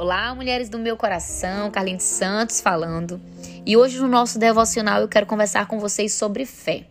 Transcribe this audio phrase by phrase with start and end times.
[0.00, 3.20] Olá, mulheres do meu coração, Carlinhos Santos falando.
[3.66, 6.84] E hoje no nosso devocional eu quero conversar com vocês sobre fé.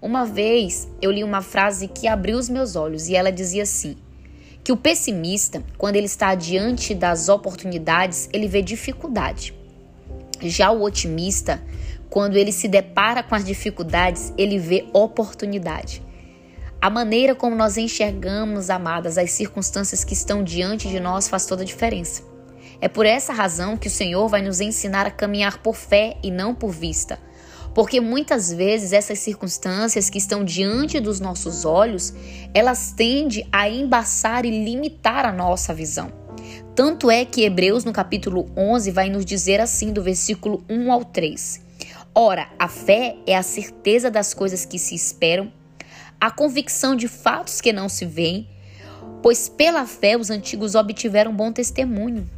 [0.00, 3.96] Uma vez eu li uma frase que abriu os meus olhos e ela dizia assim:
[4.62, 9.54] que o pessimista, quando ele está diante das oportunidades, ele vê dificuldade.
[10.42, 11.62] Já o otimista,
[12.10, 16.02] quando ele se depara com as dificuldades, ele vê oportunidade.
[16.80, 21.62] A maneira como nós enxergamos, amadas, as circunstâncias que estão diante de nós faz toda
[21.62, 22.22] a diferença.
[22.80, 26.30] É por essa razão que o Senhor vai nos ensinar a caminhar por fé e
[26.30, 27.18] não por vista.
[27.74, 32.14] Porque muitas vezes essas circunstâncias que estão diante dos nossos olhos,
[32.54, 36.12] elas tendem a embaçar e limitar a nossa visão.
[36.76, 41.04] Tanto é que Hebreus no capítulo 11 vai nos dizer assim do versículo 1 ao
[41.04, 41.60] 3.
[42.14, 45.52] Ora, a fé é a certeza das coisas que se esperam
[46.20, 48.48] a convicção de fatos que não se veem,
[49.22, 52.28] pois pela fé os antigos obtiveram bom testemunho.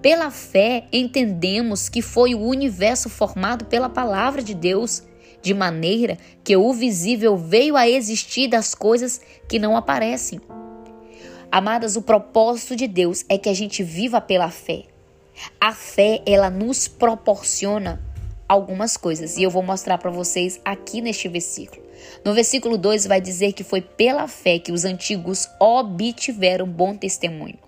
[0.00, 5.02] Pela fé entendemos que foi o universo formado pela palavra de Deus,
[5.42, 10.40] de maneira que o visível veio a existir das coisas que não aparecem.
[11.52, 14.84] Amadas, o propósito de Deus é que a gente viva pela fé.
[15.60, 18.02] A fé, ela nos proporciona
[18.48, 21.85] algumas coisas e eu vou mostrar para vocês aqui neste versículo.
[22.24, 27.58] No versículo 2 vai dizer que foi pela fé que os antigos obtiveram bom testemunho.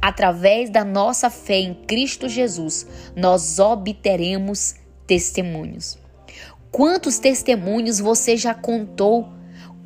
[0.00, 4.74] Através da nossa fé em Cristo Jesus, nós obteremos
[5.06, 5.98] testemunhos.
[6.70, 9.28] Quantos testemunhos você já contou?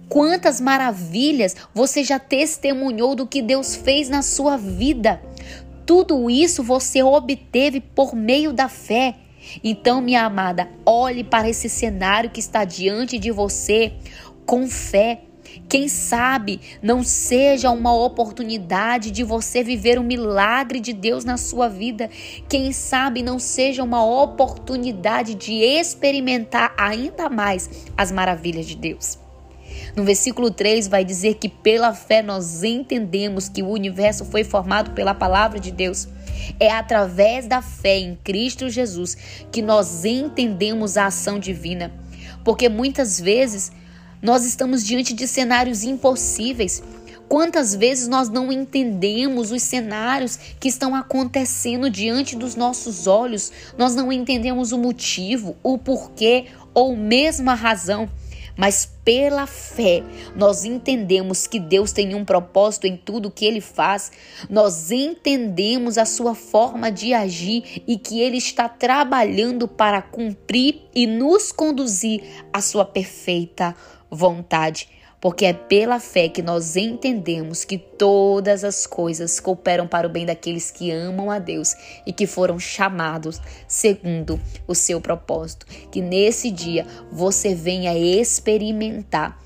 [0.09, 5.21] Quantas maravilhas você já testemunhou do que Deus fez na sua vida?
[5.84, 9.17] Tudo isso você obteve por meio da fé.
[9.62, 13.92] Então, minha amada, olhe para esse cenário que está diante de você
[14.44, 15.22] com fé.
[15.69, 21.69] Quem sabe não seja uma oportunidade de você viver o milagre de Deus na sua
[21.69, 22.11] vida.
[22.48, 29.19] Quem sabe não seja uma oportunidade de experimentar ainda mais as maravilhas de Deus.
[29.94, 34.91] No versículo 3 vai dizer que pela fé nós entendemos que o universo foi formado
[34.92, 36.09] pela palavra de Deus.
[36.58, 39.16] É através da fé em Cristo Jesus
[39.50, 41.92] que nós entendemos a ação divina,
[42.44, 43.72] porque muitas vezes
[44.22, 46.82] nós estamos diante de cenários impossíveis.
[47.28, 53.50] Quantas vezes nós não entendemos os cenários que estão acontecendo diante dos nossos olhos?
[53.76, 58.08] Nós não entendemos o motivo, o porquê ou mesmo a razão
[58.56, 60.03] mas pela fé
[60.34, 64.11] nós entendemos que Deus tem um propósito em tudo que ele faz,
[64.49, 71.06] nós entendemos a sua forma de agir e que ele está trabalhando para cumprir e
[71.06, 72.22] nos conduzir
[72.53, 73.75] à sua perfeita
[74.11, 74.89] vontade
[75.26, 80.25] porque é pela fé que nós entendemos que todas as coisas cooperam para o bem
[80.25, 81.75] daqueles que amam a Deus
[82.06, 85.66] e que foram chamados segundo o seu propósito.
[85.91, 89.36] Que nesse dia você venha experimentar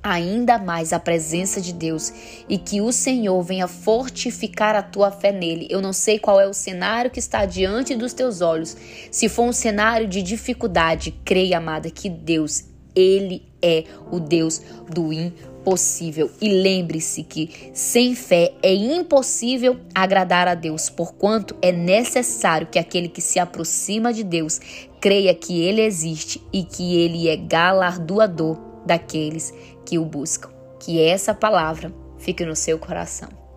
[0.00, 2.12] ainda mais a presença de Deus
[2.48, 5.66] e que o Senhor venha fortificar a tua fé nele.
[5.68, 8.76] Eu não sei qual é o cenário que está diante dos teus olhos.
[9.10, 14.60] Se for um cenário de dificuldade, creia, amada, que Deus ele é o Deus
[14.92, 16.30] do impossível.
[16.40, 23.08] E lembre-se que sem fé é impossível agradar a Deus, porquanto é necessário que aquele
[23.08, 24.60] que se aproxima de Deus
[25.00, 29.52] creia que ele existe e que ele é galardoador daqueles
[29.84, 30.50] que o buscam.
[30.80, 33.47] Que essa palavra fique no seu coração.